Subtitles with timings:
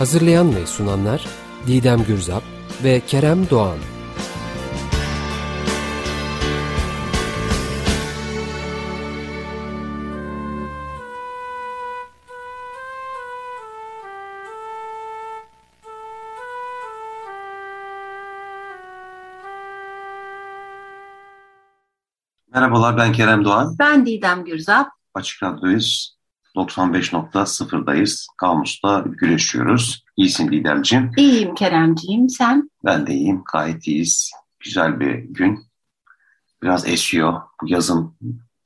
[0.00, 1.26] Hazırlayan ve sunanlar
[1.66, 2.42] Didem Gürzap
[2.84, 3.78] ve Kerem Doğan.
[22.52, 23.76] Merhabalar ben Kerem Doğan.
[23.78, 24.88] Ben Didem Gürzap.
[25.14, 26.19] Açık Radyo'yuz.
[26.56, 28.26] 95.0'dayız.
[28.36, 30.04] Kamus'ta güreşiyoruz.
[30.16, 31.12] İyisin Didemciğim.
[31.16, 32.28] İyiyim Keremciğim.
[32.28, 32.70] Sen?
[32.84, 33.42] Ben de iyiyim.
[33.52, 34.32] Gayet iyiyiz.
[34.60, 35.60] Güzel bir gün.
[36.62, 37.40] Biraz esiyor.
[37.62, 38.14] Bu yazın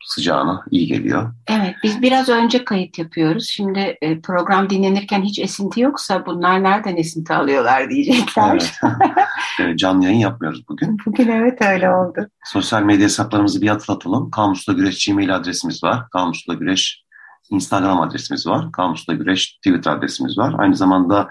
[0.05, 1.35] sıcağına iyi geliyor.
[1.49, 3.49] Evet, biz biraz önce kayıt yapıyoruz.
[3.49, 8.73] Şimdi e, program dinlenirken hiç esinti yoksa bunlar nereden esinti alıyorlar diyecekler.
[9.59, 9.79] Evet.
[9.79, 10.99] Canlı yayın yapmıyoruz bugün.
[11.07, 12.29] Bugün evet öyle oldu.
[12.45, 14.31] Sosyal medya hesaplarımızı bir hatırlatalım.
[14.31, 16.11] Kamusla Güreş Gmail adresimiz var.
[16.11, 17.04] Kamusla Güreş
[17.51, 18.73] Instagram adresimiz var.
[18.73, 20.55] Kamusla Güreş Twitter adresimiz var.
[20.59, 21.29] Aynı zamanda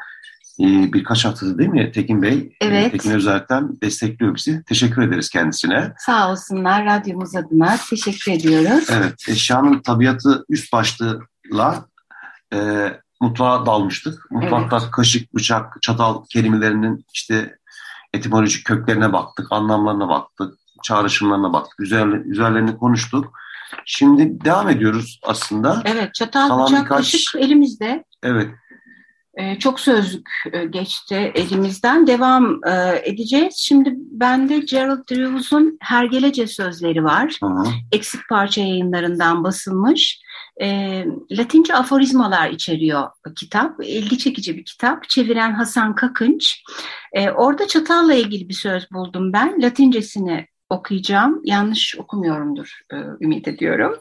[0.60, 2.34] e, birkaç haftada değil mi Tekin Bey?
[2.62, 2.92] E, evet.
[2.92, 4.64] Tekin Özerk'ten destekliyor bizi.
[4.64, 5.94] Teşekkür ederiz kendisine.
[5.98, 7.78] Sağ olsunlar radyomuz adına.
[7.90, 8.88] Teşekkür ediyoruz.
[8.92, 9.26] Evet.
[9.30, 11.86] Eşyanın tabiatı üst başlığıyla
[12.54, 12.88] e,
[13.22, 14.32] mutfağa dalmıştık.
[14.32, 14.92] Mutfakta evet.
[14.92, 17.56] kaşık, bıçak, çatal kelimelerinin işte
[18.14, 20.54] etimolojik köklerine baktık, anlamlarına baktık,
[20.84, 21.80] çağrışımlarına baktık,
[22.26, 23.34] üzerlerini konuştuk.
[23.86, 25.82] Şimdi devam ediyoruz aslında.
[25.86, 27.12] Evet, çatal, Kalan bıçak, birkaç...
[27.12, 28.04] kaşık elimizde.
[28.24, 28.48] Evet.
[29.38, 32.08] Ee, çok sözlük e, geçti elimizden.
[32.08, 33.56] Devam e, edeceğiz.
[33.58, 37.38] Şimdi bende Gerald Drews'un Hergelece sözleri var.
[37.44, 37.66] Hı hı.
[37.92, 40.22] Eksik parça yayınlarından basılmış.
[40.62, 40.68] E,
[41.32, 43.76] Latince aforizmalar içeriyor kitap.
[43.84, 45.10] İlgi çekici bir kitap.
[45.10, 46.64] Çeviren Hasan Kakınç.
[47.14, 49.62] E, orada çatalla ilgili bir söz buldum ben.
[49.62, 51.42] Latincesini okuyacağım.
[51.44, 53.96] Yanlış okumuyorumdur e, ümit ediyorum.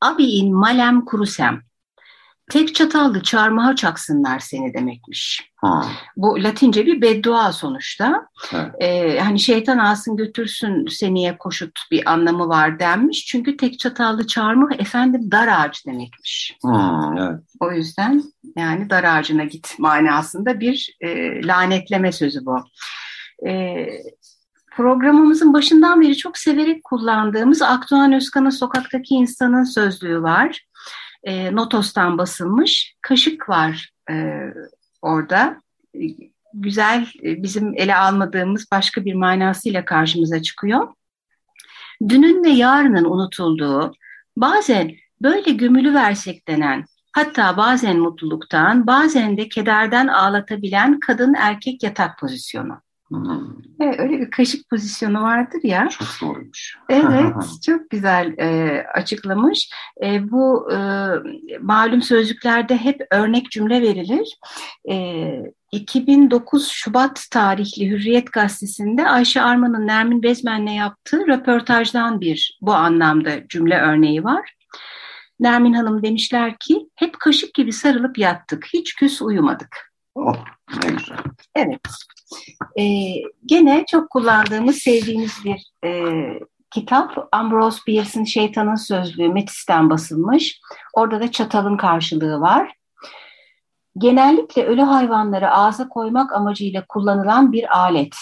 [0.00, 1.62] Abiin malem kurusem.
[2.50, 5.50] Tek çatallı çarmıha çaksınlar seni demekmiş.
[5.56, 5.84] Ha.
[6.16, 8.28] Bu Latince bir beddua sonuçta.
[8.52, 8.72] Evet.
[8.80, 13.26] Ee, hani şeytan alsın götürsün seniye koşut bir anlamı var denmiş.
[13.26, 16.56] Çünkü tek çatallı çarmıh efendim dar ağaç demekmiş.
[16.62, 17.40] Hmm, evet.
[17.60, 18.22] O yüzden
[18.56, 22.64] yani dar ağacına git manasında bir e, lanetleme sözü bu.
[23.48, 23.86] E,
[24.76, 30.66] programımızın başından beri çok severek kullandığımız Akdoğan Özkan'ın Sokaktaki İnsanın Sözlüğü var.
[31.24, 32.96] E, Notos'tan basılmış.
[33.02, 34.14] Kaşık var e,
[35.02, 35.60] orada.
[35.94, 36.00] E,
[36.54, 40.88] güzel, e, bizim ele almadığımız başka bir manasıyla karşımıza çıkıyor.
[42.08, 43.92] Dünün ve yarının unutulduğu,
[44.36, 44.92] bazen
[45.22, 52.83] böyle gömülü versek denen, hatta bazen mutluluktan, bazen de kederden ağlatabilen kadın erkek yatak pozisyonu.
[53.14, 53.64] Hmm.
[53.80, 55.88] Evet, öyle bir kaşık pozisyonu vardır ya.
[55.88, 56.76] Çok doğruymuş.
[56.88, 57.34] Evet,
[57.66, 59.70] çok güzel e, açıklamış.
[60.04, 60.78] E, bu e,
[61.60, 64.38] malum sözlüklerde hep örnek cümle verilir.
[64.90, 65.26] E,
[65.72, 73.78] 2009 Şubat tarihli Hürriyet Gazetesi'nde Ayşe Arman'ın Nermin Bezmen'le yaptığı röportajdan bir bu anlamda cümle
[73.78, 74.54] örneği var.
[75.40, 79.93] Nermin Hanım demişler ki hep kaşık gibi sarılıp yattık, hiç küs uyumadık.
[80.14, 80.36] Oh
[80.84, 81.18] ne güzel.
[81.54, 81.80] Evet.
[82.78, 83.14] Ee,
[83.46, 86.14] gene çok kullandığımız, sevdiğimiz bir e,
[86.70, 87.28] kitap.
[87.32, 90.60] Ambrose Bierce'ın Şeytanın Sözlüğü Metis'ten basılmış.
[90.92, 92.72] Orada da çatalın karşılığı var.
[93.98, 98.16] Genellikle ölü hayvanları ağza koymak amacıyla kullanılan bir alet.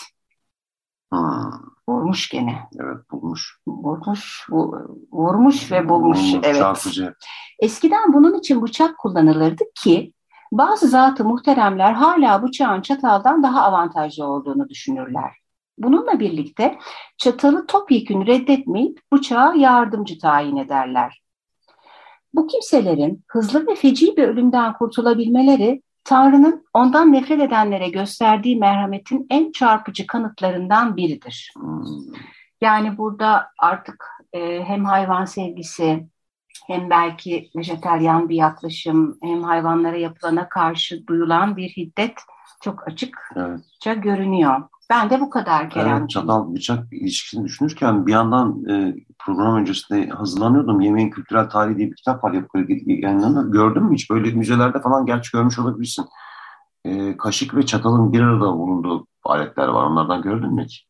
[1.12, 1.72] Hmm.
[1.88, 2.68] Vurmuş gene.
[2.80, 3.58] Evet bulmuş.
[3.66, 4.48] Vurmuş,
[5.12, 6.18] vurmuş ve bulmuş.
[6.18, 6.56] Vurmuş, evet.
[6.56, 7.14] Çarpıcı.
[7.58, 10.12] Eskiden bunun için bıçak kullanılırdı ki
[10.52, 15.32] bazı zatı muhteremler hala bıçağın çataldan daha avantajlı olduğunu düşünürler.
[15.78, 16.78] Bununla birlikte
[17.18, 21.22] çatalı topyekün reddetmeyip bıçağa yardımcı tayin ederler.
[22.34, 29.52] Bu kimselerin hızlı ve feci bir ölümden kurtulabilmeleri Tanrı'nın ondan nefret edenlere gösterdiği merhametin en
[29.52, 31.54] çarpıcı kanıtlarından biridir.
[32.60, 36.06] Yani burada artık e, hem hayvan sevgisi
[36.66, 42.14] hem belki vejeteryan bir yaklaşım hem hayvanlara yapılana karşı duyulan bir hiddet
[42.60, 44.02] çok açıkça evet.
[44.02, 44.62] görünüyor.
[44.90, 45.98] Ben de bu kadar Kerem.
[45.98, 50.80] Evet, çatal bıçak ilişkisini düşünürken bir yandan e, program öncesinde hazırlanıyordum.
[50.80, 53.52] Yemeğin Kültürel Tarihi diye bir kitap var yapı yayınlandı.
[53.52, 54.10] Gördün mü hiç?
[54.10, 56.04] Böyle müzelerde falan gerçi görmüş olabilirsin.
[56.84, 59.86] E, kaşık ve çatalın bir arada bulunduğu aletler var.
[59.86, 60.86] Onlardan gördün mü hiç?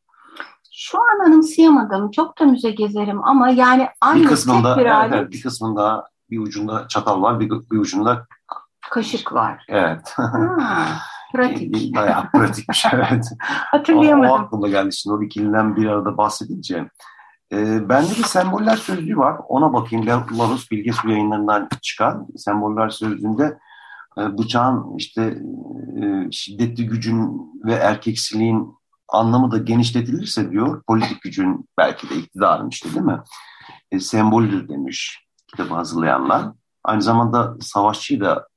[0.84, 2.10] Şu an anımsayamadım.
[2.10, 5.30] Çok da müze gezerim ama yani aynı bir kısmında, tek bir evet, alet.
[5.30, 8.26] bir kısmında bir ucunda çatal var, bir, bir ucunda
[8.90, 9.64] kaşık var.
[9.68, 10.12] Evet.
[10.16, 10.86] Ha,
[11.32, 11.96] pratik.
[11.96, 13.30] Bayağı pratikmiş evet.
[13.40, 14.30] Hatırlayamadım.
[14.30, 16.88] O, o aklıma geldi şimdi o ikiliden bir arada bahsedince.
[17.52, 19.36] Ee, bende bir semboller sözlüğü var.
[19.48, 20.06] Ona bakayım.
[20.06, 23.58] Larus Bilge Su yayınlarından çıkan semboller sözlüğünde
[24.18, 25.38] e, bıçağın işte
[26.02, 28.81] e, şiddetli gücün ve erkeksiliğin
[29.12, 33.22] anlamı da genişletilirse diyor politik gücün belki de iktidarın işte değil mi?
[33.90, 36.52] E, semboldür demiş kitabı hazırlayanlar.
[36.84, 38.48] Aynı zamanda savaşçıyı da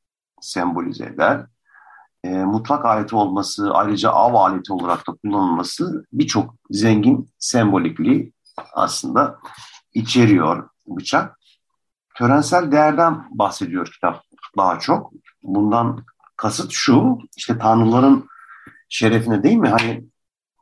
[0.42, 1.46] sembolize eder.
[2.24, 8.34] E, mutlak aleti olması, ayrıca av aleti olarak da kullanılması birçok zengin sembolikliği
[8.74, 9.40] aslında
[9.94, 11.40] içeriyor bıçak.
[12.16, 14.24] Törensel değerden bahsediyor kitap
[14.58, 15.12] daha çok.
[15.44, 16.06] Bundan
[16.38, 18.28] kasıt şu, işte tanrıların
[18.90, 19.70] şerefine değil mi?
[19.70, 20.06] Hani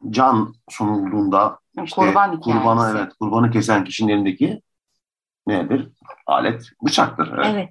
[0.10, 4.62] can sunulduğunda işte Kurban kurbanı evet kurbanı kesen kişinin elindeki
[5.48, 5.90] nedir?
[6.28, 7.32] Alet bıçaktır.
[7.38, 7.46] Evet.
[7.50, 7.70] evet.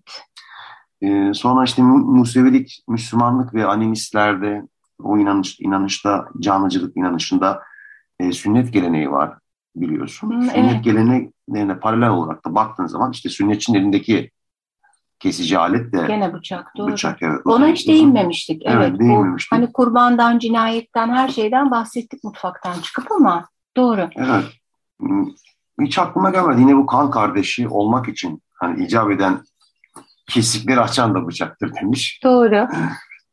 [1.03, 4.63] Ee, sonra işte Musevilik, Müslümanlık ve animistlerde
[5.03, 7.63] o inanış, inanışta, canlıcılık inanışında
[8.21, 9.39] e, sünnet geleneği var
[9.77, 10.31] biliyorsun.
[10.31, 10.85] Hmm, sünnet evet.
[10.85, 14.31] geleneğine paralel olarak da baktığın zaman işte sünnetçinin elindeki
[15.23, 16.93] kesici alet de Gene bıçak doğru.
[16.93, 17.23] bıçak.
[17.23, 17.93] Evet, Ona hiç uzun.
[17.93, 18.63] değinmemiştik.
[18.65, 19.53] Evet, Evet, bu değinmemiştik.
[19.53, 24.09] hani kurbandan, cinayetten, her şeyden bahsettik mutfaktan çıkıp ama doğru.
[24.17, 24.45] Evet.
[25.01, 25.27] Hmm,
[25.81, 26.61] Hiç aklıma gelmedi.
[26.61, 29.41] Yine bu kan kardeşi olmak için hani icap eden
[30.31, 32.21] kesikleri açan da bıçaktır demiş.
[32.25, 32.69] Doğru.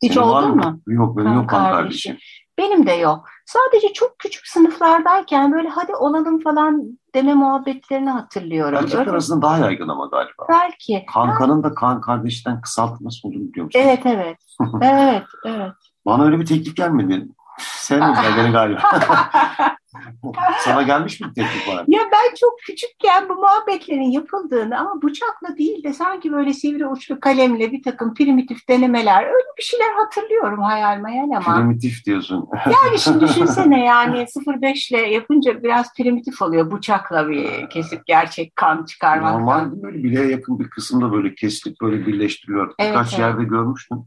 [0.03, 0.81] Hiç Senin oldu mu?
[0.88, 2.09] Yok benim Kan yok kan kardeşi.
[2.09, 2.25] kardeşi.
[2.59, 3.29] Benim de yok.
[3.45, 8.75] Sadece çok küçük sınıflardayken böyle hadi olalım falan deme muhabbetlerini hatırlıyorum.
[8.75, 10.45] Erkekler arasında daha yaygın ama galiba.
[10.50, 11.06] Belki.
[11.13, 13.79] Kankanın da kan kardeşten kısaltması olduğunu biliyor musun?
[13.83, 14.38] Evet evet.
[14.81, 15.71] evet evet.
[16.06, 17.27] Bana öyle bir teklif gelmedi.
[17.59, 18.81] Sevmediler beni galiba.
[20.59, 21.83] Sana gelmiş mi teklif bana?
[21.88, 27.19] Ya ben çok küçükken bu muhabbetlerin yapıldığını ama bıçakla değil de sanki böyle sivri uçlu
[27.19, 31.56] kalemle bir takım primitif denemeler öyle bir şeyler hatırlıyorum hayal meyal ama.
[31.56, 32.50] Primitif diyorsun.
[32.65, 38.85] Yani şimdi düşünsene yani 0.5 ile yapınca biraz primitif oluyor bıçakla bir kesip gerçek kan
[38.85, 39.33] çıkarmak.
[39.33, 42.74] Normalde böyle bileğe yakın bir kısımda böyle kesilip böyle birleştiriliyor.
[42.80, 43.19] Evet, Birkaç evet.
[43.19, 43.97] yerde görmüştüm.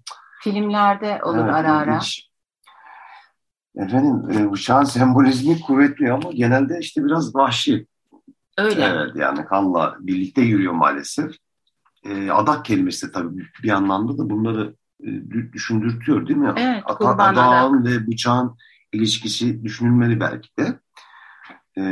[0.42, 1.90] Filmlerde olur Evet, ara ara.
[1.94, 2.31] ilginç.
[3.76, 7.86] Efendim e, bıçağın sembolizmi kuvvetli ama genelde işte biraz vahşi.
[8.58, 8.84] Öyle.
[8.84, 11.32] Evet yani kanla birlikte yürüyor maalesef.
[12.04, 16.52] E, adak kelimesi de tabii bir anlamda da bunları e, dü- düşündürtüyor değil mi?
[16.56, 18.56] Evet, Ata- adağın ve bıçağın
[18.92, 20.80] ilişkisi düşünülmeli belki de.
[21.76, 21.82] E,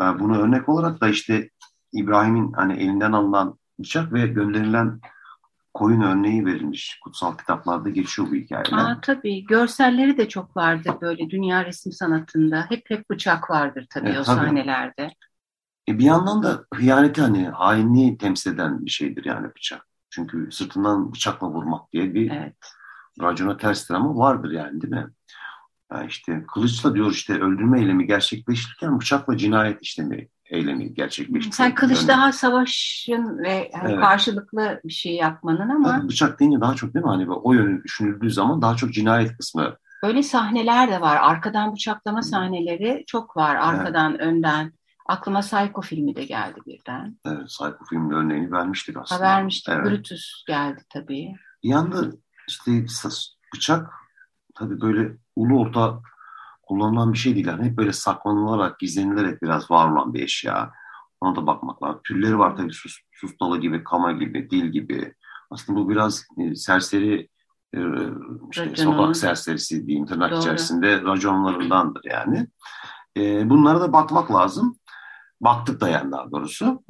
[0.00, 1.50] yani buna örnek olarak da işte
[1.92, 5.00] İbrahim'in hani elinden alınan bıçak ve gönderilen
[5.78, 6.98] koyun örneği verilmiş.
[7.04, 8.78] Kutsal kitaplarda geçiyor bu hikayeler.
[8.78, 12.66] Aa, tabii görselleri de çok vardır böyle dünya resim sanatında.
[12.68, 14.36] Hep hep bıçak vardır tabii Evet, o tabii.
[14.36, 15.10] sahnelerde.
[15.88, 19.86] E bir yandan da hıyaneti hani hainliği temsil eden bir şeydir yani bıçak.
[20.10, 22.56] Çünkü sırtından bıçakla vurmak diye bir Evet.
[23.22, 25.06] racona terstir ama vardır yani değil mi?
[25.92, 31.52] Yani işte kılıçla diyor işte öldürme eylemi gerçekleştirirken bıçakla cinayet işlemi eylemi gerçekleştiriyor.
[31.52, 34.00] Sen kılıç Yani daha savaşın ve hani Evet.
[34.00, 37.10] karşılıklı bir şey yapmanın ama tabii bıçak deyince daha çok değil mi?
[37.10, 39.76] Hani o yönü düşünüldüğü zaman daha çok cinayet kısmı.
[40.02, 41.16] öyle sahneler de var.
[41.22, 43.56] Arkadan bıçaklama sahneleri çok var.
[43.56, 44.72] Arkadan, önden.
[45.08, 47.16] Aklıma Psycho filmi de geldi birden.
[47.26, 49.20] Evet, Psycho filminin örneğini vermiştik Ha aslında.
[49.22, 49.74] vermiştik.
[49.74, 49.86] Evet.
[49.86, 51.34] Brutus geldi tabii.
[51.64, 52.04] Bir yanda
[52.48, 52.84] işte
[53.54, 53.90] bıçak
[54.54, 56.00] tabii böyle ulu orta
[56.68, 57.46] kullanılan bir şey değil.
[57.46, 60.72] Yani hep böyle saklanılarak, gizlenilerek biraz var olan bir eşya.
[61.20, 62.00] Ona da bakmak lazım.
[62.04, 65.14] Türleri var tabii sus, sus dalı gibi, kama gibi, dil gibi.
[65.50, 67.28] Aslında bu biraz e, serseri
[67.74, 67.78] e,
[68.50, 68.74] işte Raconun.
[68.74, 70.40] sokak serserisi diyeyim tırnak Doğru.
[70.40, 72.46] içerisinde raconlarındandır yani.
[73.16, 74.78] E, bunlara da bakmak lazım.
[75.40, 76.82] Baktık da yani daha doğrusu.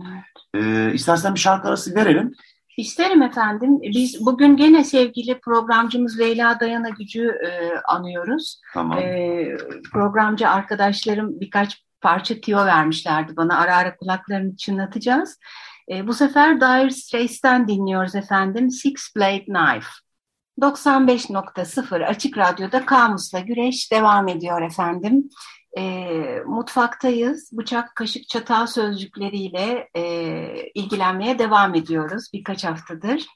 [0.54, 2.32] E, istersen bir şarkı arası verelim.
[2.78, 3.80] İsterim efendim.
[3.82, 8.60] Biz bugün gene sevgili programcımız Leyla Dayana Gücü e, anıyoruz.
[8.74, 8.98] Tamam.
[8.98, 9.56] E,
[9.92, 13.58] programcı arkadaşlarım birkaç parça tiyo vermişlerdi bana.
[13.58, 15.38] Ara ara kulaklarını çınlatacağız.
[15.92, 18.70] E, bu sefer Dire Straits'ten dinliyoruz efendim.
[18.70, 19.88] Six Blade Knife.
[20.60, 25.28] 95.0 Açık Radyo'da Kamus'la Güreş devam ediyor efendim.
[25.78, 27.50] E, mutfaktayız.
[27.52, 30.02] Bıçak, kaşık, çatal sözcükleriyle e,
[30.74, 33.26] ilgilenmeye devam ediyoruz birkaç haftadır.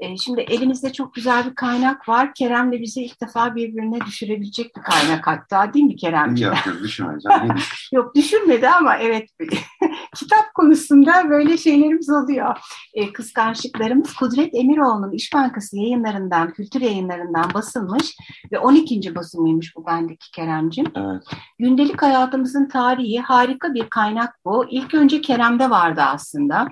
[0.00, 2.34] E, şimdi elimizde çok güzel bir kaynak var.
[2.34, 6.52] Kerem'le bizi ilk defa birbirine düşürebilecek bir kaynak hatta değil mi Keremciğim?
[6.52, 7.54] Yok yok düşürmeyeceğim.
[7.92, 9.28] yok düşürmedi ama evet
[10.16, 12.56] kitap konusunda böyle şeylerimiz oluyor.
[12.94, 18.16] E, kıskançlıklarımız Kudret Emiroğlu'nun İş Bankası yayınlarından, kültür yayınlarından basılmış
[18.52, 19.14] ve 12.
[19.14, 20.92] basımıymış bu bendeki Kerem'ciğim.
[20.96, 21.22] Evet.
[21.58, 24.64] Gündelik hayatımızın tarihi harika bir kaynak bu.
[24.70, 26.68] İlk önce Kerem'de vardı aslında.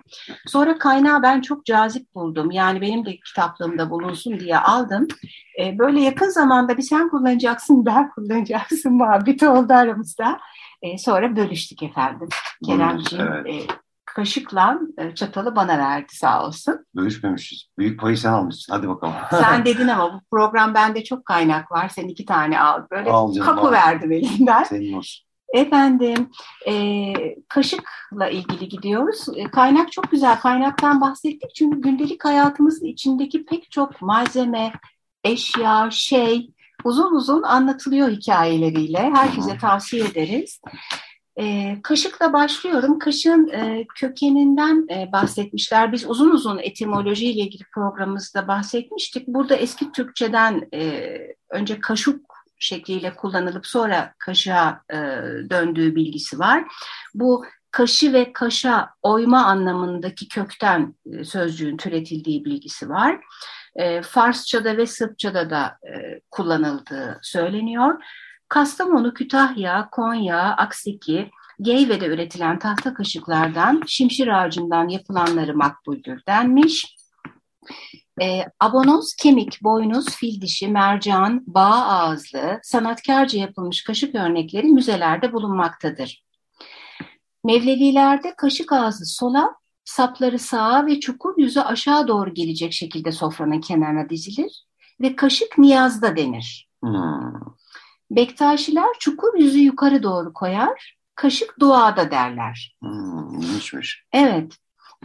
[0.47, 2.51] Sonra kaynağı ben çok cazip buldum.
[2.51, 5.09] Yani benim de kitaplığımda bulunsun diye aldım.
[5.61, 10.39] E, böyle yakın zamanda bir sen kullanacaksın, ben kullanacaksın muhabbeti oldu aramızda.
[10.83, 12.29] E, sonra bölüştük efendim.
[12.67, 13.47] Keremciğim evet.
[13.47, 16.87] e, kaşıkla e, çatalı bana verdi sağ olsun.
[16.95, 17.69] Bölüşmemişiz.
[17.79, 18.73] Büyük payı sen almışsın.
[18.73, 19.15] Hadi bakalım.
[19.31, 21.89] sen dedin ama bu program bende çok kaynak var.
[21.89, 22.83] Sen iki tane al.
[22.91, 23.73] Böyle al canım, kapı al.
[23.73, 24.63] verdim elinden.
[24.63, 25.28] Senin olsun.
[25.55, 26.31] Efendim,
[26.69, 27.13] e,
[27.49, 29.27] kaşıkla ilgili gidiyoruz.
[29.37, 30.41] E, kaynak çok güzel.
[30.41, 34.73] Kaynaktan bahsettik çünkü gündelik hayatımızın içindeki pek çok malzeme,
[35.25, 36.51] eşya, şey
[36.85, 38.99] uzun uzun anlatılıyor hikayeleriyle.
[38.99, 40.61] Herkese tavsiye ederiz.
[41.41, 42.99] E, kaşıkla başlıyorum.
[42.99, 45.93] Kaşığın e, kökeninden e, bahsetmişler.
[45.93, 49.29] Biz uzun uzun etimolojiyle ilgili programımızda bahsetmiştik.
[49.29, 51.11] Burada eski Türkçeden e,
[51.51, 52.28] önce kaşık
[52.59, 54.97] şekliyle kullanılıp sonra kaşığa e,
[55.51, 56.65] döndüğü bilgisi var.
[57.15, 63.21] Bu kaşı ve kaşa oyma anlamındaki kökten e, sözcüğün türetildiği bilgisi var.
[63.77, 68.03] E, Farsçada ve Sırpçada da e, kullanıldığı söyleniyor.
[68.49, 76.98] Kastamonu, Kütahya, Konya, Aksiki, Geyve'de üretilen tahta kaşıklardan şimşir ağacından yapılanları makbuldür denmiş.
[78.23, 86.25] E, abonoz, kemik, boynuz, fil dişi, mercan, bağ ağızlı, sanatkarca yapılmış kaşık örnekleri müzelerde bulunmaktadır.
[87.45, 94.09] Mevlevilerde kaşık ağzı sola, sapları sağa ve çukur yüzü aşağı doğru gelecek şekilde sofranın kenarına
[94.09, 94.65] dizilir
[95.01, 96.69] ve kaşık niyazda denir.
[96.83, 97.33] Hmm.
[98.11, 102.77] Bektaşiler çukur yüzü yukarı doğru koyar, kaşık duada derler.
[102.83, 103.61] Hmm,
[104.13, 104.53] Evet.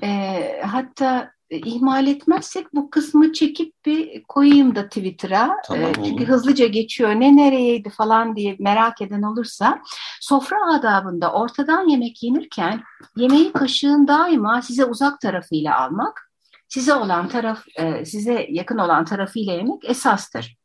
[0.03, 5.55] E, hatta ihmal etmezsek bu kısmı çekip bir koyayım da Twitter'a.
[5.67, 9.81] Tamam, e, çünkü hızlıca geçiyor ne nereyeydi falan diye merak eden olursa
[10.21, 12.83] sofra adabında ortadan yemek yenirken
[13.15, 16.31] yemeği kaşığın daima size uzak tarafıyla almak,
[16.67, 20.57] size olan taraf e, size yakın olan tarafıyla yemek esastır.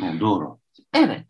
[0.00, 0.58] Yani doğru.
[0.94, 1.26] Evet.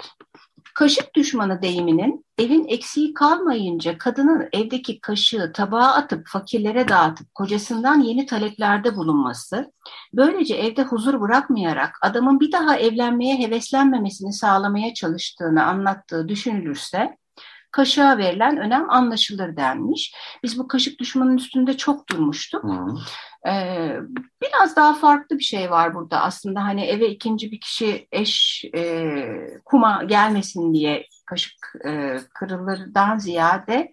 [0.82, 8.26] Kaşık düşmanı deyiminin evin eksiği kalmayınca kadının evdeki kaşığı tabağa atıp fakirlere dağıtıp kocasından yeni
[8.26, 9.72] taleplerde bulunması,
[10.12, 17.16] böylece evde huzur bırakmayarak adamın bir daha evlenmeye heveslenmemesini sağlamaya çalıştığını anlattığı düşünülürse,
[17.70, 20.14] kaşığa verilen önem anlaşılır denmiş.
[20.42, 22.64] Biz bu kaşık düşmanın üstünde çok durmuştuk.
[22.64, 22.86] Hı.
[23.48, 23.96] Ee,
[24.42, 29.24] biraz daha farklı bir şey var burada aslında hani eve ikinci bir kişi eş e,
[29.64, 31.54] kuma gelmesin diye kaşık
[31.86, 33.92] e, kırılırdan ziyade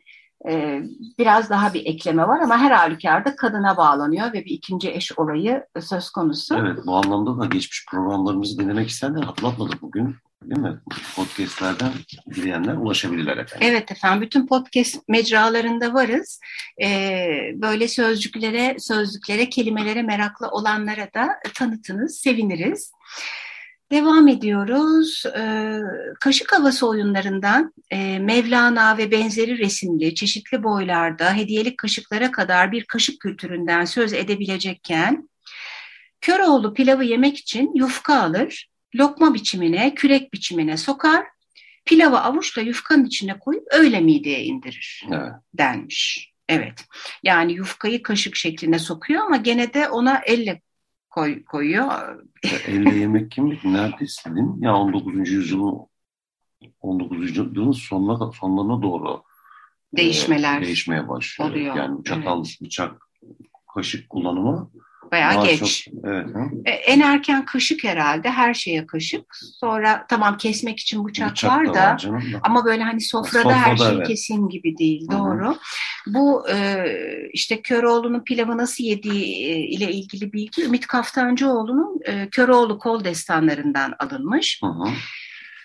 [0.49, 0.81] e,
[1.17, 5.65] biraz daha bir ekleme var ama her halükarda kadına bağlanıyor ve bir ikinci eş olayı
[5.81, 6.57] söz konusu.
[6.57, 10.15] Evet bu anlamda da geçmiş programlarımızı dinlemek isteyenler hatırlatmadık bugün.
[10.43, 10.79] Değil mi?
[11.15, 11.91] Podcastlerden
[12.35, 13.67] dileyenler ulaşabilirler efendim.
[13.71, 14.21] Evet efendim.
[14.21, 16.39] Bütün podcast mecralarında varız.
[16.81, 22.17] Ee, böyle sözcüklere, sözlüklere, kelimelere meraklı olanlara da tanıtınız.
[22.17, 22.91] Seviniriz.
[23.91, 25.23] Devam ediyoruz.
[25.37, 25.79] Ee,
[26.19, 33.19] kaşık havası oyunlarından e, Mevlana ve benzeri resimli çeşitli boylarda hediyelik kaşıklara kadar bir kaşık
[33.19, 35.29] kültüründen söz edebilecekken
[36.21, 41.25] Köroğlu pilavı yemek için yufka alır, lokma biçimine, kürek biçimine sokar,
[41.85, 45.31] pilavı avuçla yufkanın içine koyup öyle mideye indirir evet.
[45.53, 46.33] denmiş.
[46.49, 46.85] Evet.
[47.23, 50.61] Yani yufkayı kaşık şekline sokuyor ama gene de ona elle
[51.09, 51.91] koy, koyuyor.
[52.67, 54.65] elle yemek kimlik neredeyse değil mi?
[54.65, 55.29] Ya 19.
[55.29, 55.89] yüzyılın
[56.81, 57.21] 19.
[57.21, 59.23] yüzyılın sonuna, sonlarına doğru
[59.97, 61.51] değişmeler e, değişmeye başlıyor.
[61.51, 61.75] Oluyor.
[61.75, 62.57] Yani çatal, evet.
[62.61, 63.09] bıçak,
[63.73, 64.71] kaşık kullanımı
[65.11, 65.83] Bayağı Daha geç.
[65.83, 66.27] Çok, evet,
[66.65, 69.35] e, en erken kaşık herhalde her şeye kaşık.
[69.59, 72.09] Sonra tamam kesmek için bıçak, bıçak var da, var
[72.43, 74.07] ama böyle hani sofrada, sofrada her şeyi evet.
[74.07, 75.07] keseyim gibi değil.
[75.09, 75.19] Hı-hı.
[75.19, 75.57] Doğru.
[76.07, 76.85] Bu e,
[77.33, 83.93] işte Köroğlu'nun pilavı nasıl yediği e, ile ilgili bilgi Ümit Kaftancıoğlu'nun e, Köroğlu kol destanlarından
[83.99, 84.61] alınmış.
[84.63, 84.89] Hı-hı.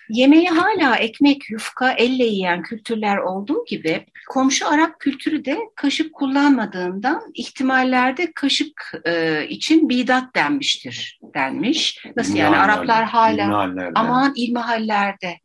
[0.09, 7.21] Yemeği hala ekmek, yufka, elle yiyen kültürler olduğu gibi komşu Arap kültürü de kaşık kullanmadığından
[7.33, 12.05] ihtimallerde kaşık e, için bidat denmiştir denmiş.
[12.17, 15.39] Nasıl İlmi yani Araplar hala ilmi aman ilmihallerde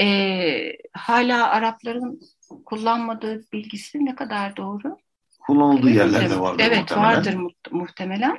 [0.00, 0.06] e,
[0.92, 2.20] hala Arapların
[2.64, 4.96] kullanmadığı bilgisi ne kadar doğru?
[5.46, 7.16] kullanıldığı yerlerde vardır evet, muhtemelen.
[7.16, 8.38] vardır mu muhtemelen.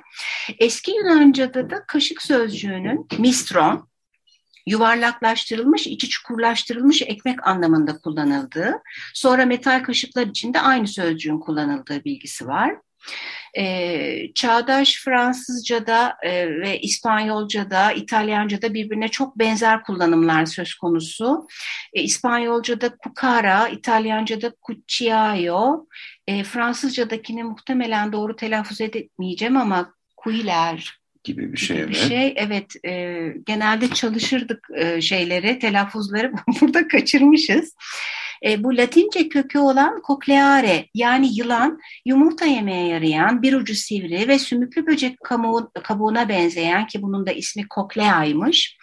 [0.60, 3.90] Eski Yunanca'da da kaşık sözcüğünün mistron,
[4.68, 8.74] yuvarlaklaştırılmış, içi çukurlaştırılmış ekmek anlamında kullanıldığı,
[9.14, 12.76] sonra metal kaşıklar için de aynı sözcüğün kullanıldığı bilgisi var.
[13.58, 21.48] Ee, çağdaş Fransızca'da e, ve İspanyolca'da, İtalyanca'da birbirine çok benzer kullanımlar söz konusu.
[21.94, 25.88] E, İspanyolca'da cucara, İtalyanca'da cucciaio,
[26.28, 29.94] e, Fransızca'dakini muhtemelen doğru telaffuz edemeyeceğim ama
[30.24, 30.97] cuiller
[31.28, 31.88] gibi bir şey.
[31.88, 36.32] Bir şey evet e, genelde çalışırdık e, şeyleri telaffuzları
[36.62, 37.76] burada kaçırmışız.
[38.46, 44.40] E, bu Latince kökü olan kokleare yani yılan yumurta yemeye yarayan bir ucu sivri ve
[44.40, 48.78] sümüklü böcek kabuğu, kabuğuna benzeyen ki bunun da ismi kokleaymış.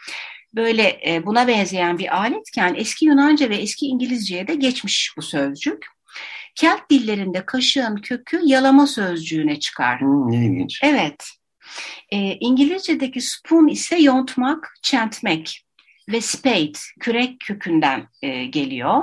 [0.54, 5.86] Böyle e, buna benzeyen bir aletken eski Yunanca ve eski İngilizceye de geçmiş bu sözcük.
[6.54, 10.00] Kelt dillerinde kaşığın kökü yalama sözcüğüne çıkar.
[10.00, 10.80] Hmm, ne ilginç.
[10.82, 11.30] Evet.
[12.12, 15.64] E, İngilizce'deki spoon ise yontmak, çentmek
[16.08, 19.02] ve spade, kürek kökünden e, geliyor.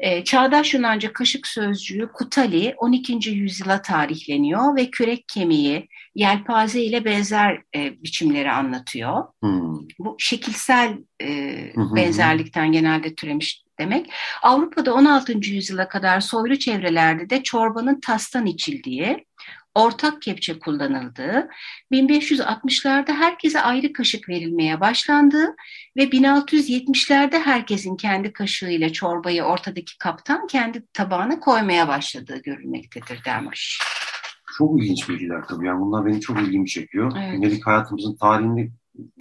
[0.00, 3.30] E, Çağdaş Yunanca kaşık sözcüğü kutali 12.
[3.30, 9.24] yüzyıla tarihleniyor ve kürek kemiği, yelpaze ile benzer e, biçimleri anlatıyor.
[9.42, 9.78] Hmm.
[9.98, 14.10] Bu şekilsel e, benzerlikten genelde türemiş demek.
[14.42, 15.32] Avrupa'da 16.
[15.32, 19.26] yüzyıla kadar soylu çevrelerde de çorbanın tastan içildiği,
[19.74, 21.48] ortak kepçe kullanıldığı,
[21.92, 25.56] 1560'larda herkese ayrı kaşık verilmeye başlandığı
[25.96, 33.80] ve 1670'lerde herkesin kendi kaşığıyla çorbayı ortadaki kaptan kendi tabağına koymaya başladığı görülmektedir denmiş.
[34.58, 35.66] Çok ilginç bilgiler tabii.
[35.66, 37.12] Yani bunlar benim çok ilgimi çekiyor.
[37.16, 37.66] Evet.
[37.66, 38.72] Hayatımızın tarihini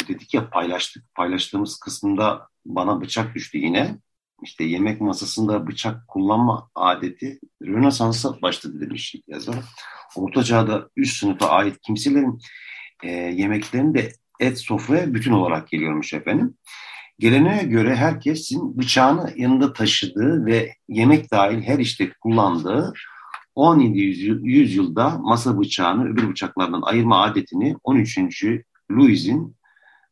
[0.07, 1.15] dedik ya paylaştık.
[1.15, 3.97] Paylaştığımız kısmında bana bıçak düştü yine.
[4.43, 9.55] İşte yemek masasında bıçak kullanma adeti Rönesans'a başladı demiş yazar.
[10.15, 12.39] Orta Çağ'da üst sınıfa ait kimselerin
[13.03, 16.57] e, yemeklerinde et sofraya bütün olarak geliyormuş efendim.
[17.19, 22.93] Geleneğe göre herkesin bıçağını yanında taşıdığı ve yemek dahil her işte kullandığı
[23.55, 23.99] 17.
[24.43, 28.19] yüzyılda masa bıçağını öbür bıçaklardan ayırma adetini 13.
[28.91, 29.55] Louis'in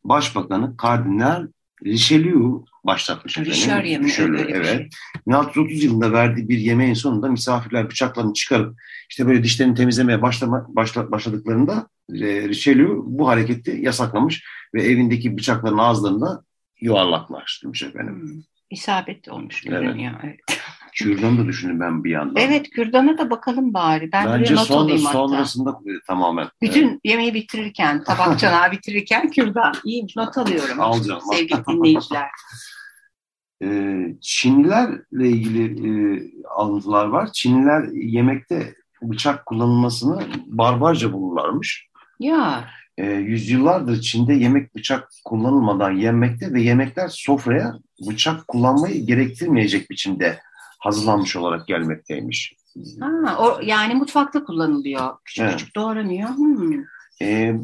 [0.04, 1.48] başbakanı Kardinal
[1.84, 4.04] Richelieu başlatmış efendim.
[4.04, 4.92] Richelieu, evet.
[5.26, 11.10] 1630 yılında verdiği bir yemeğin sonunda misafirler bıçaklarını çıkarıp işte böyle dişlerini temizlemeye başlama, başla,
[11.10, 16.44] başladıklarında e, Richelieu bu hareketi yasaklamış ve evindeki bıçakların ağızlarında
[16.80, 18.20] yuvarlaklaştırmış efendim.
[18.22, 18.42] Hmm.
[18.70, 20.14] İsabet olmuş görünüyor.
[20.24, 20.40] Evet.
[20.48, 20.60] evet.
[20.92, 22.42] Kürdanı da düşündüm ben bir yandan.
[22.42, 24.12] Evet kürdana da bakalım bari.
[24.12, 25.18] Ben Bence not sonra, alayım hatta.
[25.18, 26.48] sonrasında tamamen.
[26.62, 27.00] Bütün evet.
[27.04, 29.74] yemeği bitirirken, tabak çanağı bitirirken kürdan.
[29.84, 30.80] İyi not alıyorum.
[30.80, 31.20] Alacağım.
[31.32, 32.28] Sevgili dinleyiciler.
[33.62, 37.32] Ee, Çinlilerle ilgili e, alıntılar var.
[37.32, 41.86] Çinliler yemekte bıçak kullanılmasını barbarca bulurlarmış.
[42.20, 42.64] Ya.
[42.98, 47.74] E, yüzyıllardır Çin'de yemek bıçak kullanılmadan yenmekte ve yemekler sofraya
[48.08, 50.38] bıçak kullanmayı gerektirmeyecek biçimde
[50.80, 52.54] hazırlanmış olarak gelmekteymiş.
[53.00, 55.10] Ha, o, yani mutfakta kullanılıyor.
[55.24, 55.56] Küçük evet.
[55.56, 56.28] küçük doğranıyor.
[56.28, 56.84] Hmm.
[57.22, 57.54] E,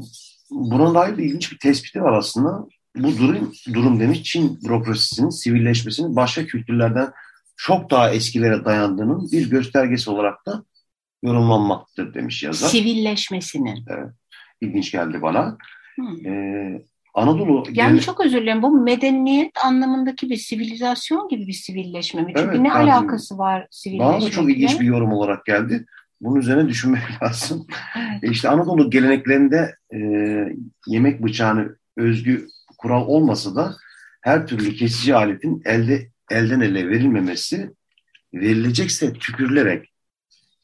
[0.50, 2.66] buna dair bir ilginç bir tespiti var aslında.
[2.96, 7.12] Bu durum, durum demiş Çin bürokrasisinin sivilleşmesinin başka kültürlerden
[7.56, 10.64] çok daha eskilere dayandığının bir göstergesi olarak da
[11.22, 12.68] yorumlanmaktadır demiş yazar.
[12.68, 13.84] Sivilleşmesinin.
[13.88, 14.10] Evet.
[14.60, 15.56] İlginç geldi bana.
[15.96, 16.26] Hmm.
[16.26, 16.82] Ee,
[17.16, 17.64] Anadolu...
[17.72, 18.00] Yani gene...
[18.00, 22.32] çok özür dilerim bu medeniyet anlamındaki bir sivilizasyon gibi bir sivilleşme mi?
[22.36, 24.14] Çünkü evet, ne yani, alakası var sivilleşmekle?
[24.14, 25.86] Bana da çok ilginç bir yorum olarak geldi.
[26.20, 27.66] Bunun üzerine düşünmek lazım.
[27.96, 28.24] Evet.
[28.24, 29.98] E işte Anadolu geleneklerinde e,
[30.86, 32.48] yemek bıçağını özgü
[32.78, 33.76] kural olmasa da
[34.20, 37.70] her türlü kesici aletin elde elden ele verilmemesi
[38.34, 39.92] verilecekse tükürülerek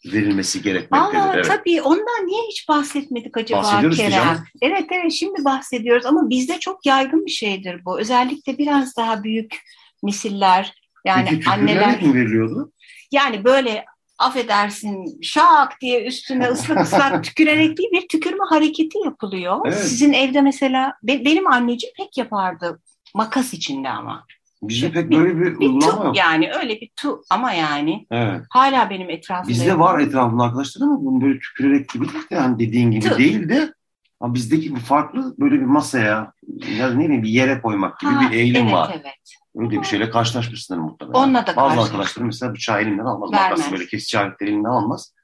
[0.07, 1.25] verilmesi gerekmektedir.
[1.25, 1.47] Aa, evet.
[1.47, 4.45] Tabii ondan niye hiç bahsetmedik acaba Kerem?
[4.63, 8.01] Evet evet şimdi bahsediyoruz ama bizde çok yaygın bir şeydir bu.
[8.01, 9.57] Özellikle biraz daha büyük
[10.03, 10.75] nesiller
[11.07, 12.03] yani Peki, anneler.
[12.03, 12.73] mi veriliyordu?
[13.13, 13.85] Yani böyle
[14.19, 19.61] affedersin şak diye üstüne ıslak ıslak tükürerek değil bir tükürme hareketi yapılıyor.
[19.65, 19.79] Evet.
[19.79, 22.81] Sizin evde mesela benim anneciğim pek yapardı
[23.15, 24.27] makas içinde ama.
[24.63, 26.17] Bizde pek böyle bir, bir uygulama yok.
[26.17, 28.41] Yani öyle bir tu ama yani evet.
[28.51, 29.81] hala benim etrafımda Bizde yok.
[29.81, 33.19] var etrafımda arkadaşlar ama bunu böyle tükürerek gibi değil de yani dediğin gibi tu.
[33.19, 33.73] değil de
[34.21, 36.33] ama bizdeki bir farklı böyle bir masaya
[36.79, 38.91] ya ne bileyim bir yere koymak gibi ha, bir eğilim evet, var.
[38.95, 39.35] Evet.
[39.57, 41.15] Öyle bir şeyle karşılaşmışsındır muhtemelen.
[41.15, 43.33] Onunla da Bazı arkadaşlarım mesela bıçağı elinden almaz.
[43.33, 43.51] Vermez.
[43.51, 45.15] Makası böyle kesici aletleri elinden almaz.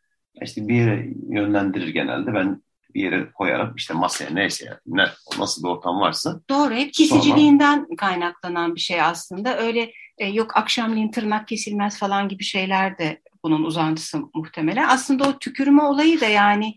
[0.43, 2.35] İşte bir yere yönlendirir genelde.
[2.35, 2.63] Ben
[2.95, 5.07] bir yere koyarak işte masaya neyse ne
[5.39, 6.41] nasıl bir ortam varsa.
[6.51, 7.97] Doğru hep kesiciliğinden sonra...
[7.97, 9.59] kaynaklanan bir şey aslında.
[9.59, 14.89] Öyle E, yok akşamleyin tırnak kesilmez falan gibi şeyler de bunun uzantısı muhtemelen.
[14.89, 16.75] Aslında o tükürme olayı da yani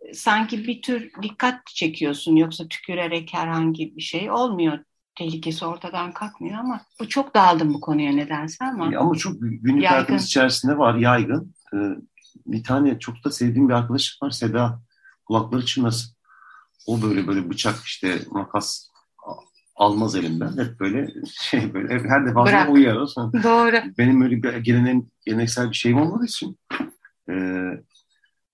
[0.00, 4.78] e, sanki bir tür dikkat çekiyorsun yoksa tükürerek herhangi bir şey olmuyor.
[5.14, 8.84] Tehlikesi ortadan kalkmıyor ama bu çok dağıldım bu konuya nedense ama.
[8.98, 11.54] Ama çok günlük hayatımız içerisinde var yaygın.
[11.74, 11.76] Ee,
[12.46, 14.80] bir tane çok da sevdiğim bir arkadaşım var Seda.
[15.30, 16.14] Kulakları çınlasın.
[16.86, 18.88] O böyle böyle bıçak işte makas
[19.76, 20.58] almaz elimden.
[20.58, 21.08] Hep böyle
[21.40, 23.06] şey böyle hep her defasında.
[23.06, 23.76] Sonra Doğru.
[23.98, 26.58] Benim öyle bir gelenek, geleneksel bir şeyim olmadığı için
[27.28, 27.34] e,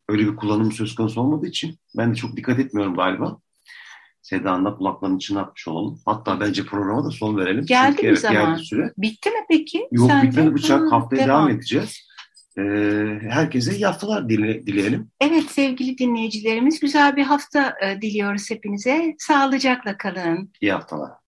[0.09, 3.39] öyle bir kullanım söz konusu olmadığı için ben de çok dikkat etmiyorum galiba.
[4.23, 6.01] Seda'nın da kulaklarını çınlatmış olalım.
[6.07, 7.67] Hatta bence programa da son verelim.
[7.67, 8.57] Geldi Çünkü bir zaman.
[8.57, 8.93] Geldi süre.
[8.99, 9.89] Bitti mi peki?
[9.93, 10.29] Yok Sence?
[10.29, 10.93] bitmedi bıçak.
[10.93, 11.41] Ha, Haftaya devam.
[11.41, 12.07] devam edeceğiz.
[12.59, 12.63] Ee,
[13.29, 15.11] herkese iyi haftalar dile, dileyelim.
[15.21, 19.15] Evet sevgili dinleyicilerimiz güzel bir hafta e, diliyoruz hepinize.
[19.19, 20.53] Sağlıcakla kalın.
[20.61, 21.11] İyi haftalar.